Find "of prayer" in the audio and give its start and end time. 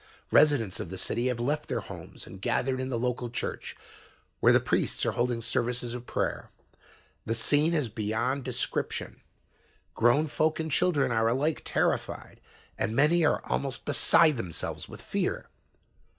5.93-6.49